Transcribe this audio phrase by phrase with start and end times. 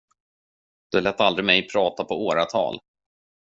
[0.91, 2.79] Du lät aldrig mig prata på åratal.